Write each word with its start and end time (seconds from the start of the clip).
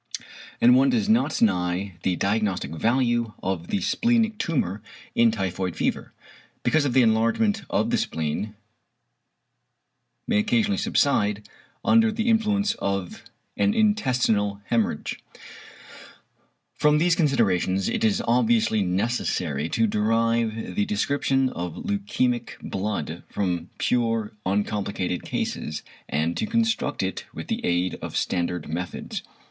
And 0.59 0.75
one 0.75 0.89
does 0.89 1.07
not 1.07 1.35
deny 1.37 1.93
the 2.01 2.15
diagnostic 2.15 2.71
value 2.71 3.33
of 3.43 3.67
the 3.67 3.81
splenic 3.81 4.39
tumour 4.39 4.81
in 5.13 5.29
typhoid 5.29 5.75
fever, 5.75 6.11
because 6.63 6.89
the 6.91 7.03
enlargement 7.03 7.61
of 7.69 7.91
the 7.91 7.99
spleen 7.99 8.55
may 10.25 10.39
occasionally 10.39 10.79
subside, 10.79 11.47
under 11.85 12.11
the 12.11 12.29
influence 12.29 12.73
of 12.79 13.21
an 13.55 13.75
intestinal 13.75 14.59
hæmorrhage. 14.71 15.17
From 16.73 16.97
these 16.97 17.13
considerations 17.15 17.87
it 17.87 18.03
is 18.03 18.23
obviously 18.27 18.81
necessary 18.81 19.69
to 19.69 19.85
derive 19.85 20.73
the 20.75 20.85
description 20.85 21.49
of 21.49 21.75
leukæmic 21.75 22.57
blood 22.63 23.21
from 23.29 23.69
pure 23.77 24.31
uncomplicated 24.47 25.21
cases; 25.21 25.83
and 26.09 26.35
to 26.37 26.47
construct 26.47 27.03
it 27.03 27.25
with 27.35 27.49
the 27.49 27.63
aid 27.63 27.99
of 28.01 28.17
standard 28.17 28.67
methods. 28.67 29.21